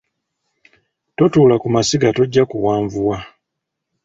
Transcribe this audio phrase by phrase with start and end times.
[1.17, 3.17] Totuula ku masiga, tojja kuwanvuwa